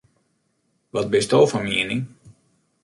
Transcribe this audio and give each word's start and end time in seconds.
Wat 0.93 1.09
bisto 1.13 1.37
fan 1.51 1.63
miening? 1.67 2.03